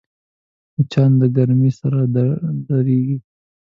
[0.75, 1.99] مچان د ګرمۍ سره
[2.67, 3.17] ډېریږي